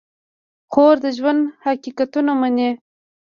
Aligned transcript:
خور 0.71 0.95
د 1.03 1.05
ژوند 1.17 1.41
حقیقتونه 1.65 2.31
مني. 2.39 2.69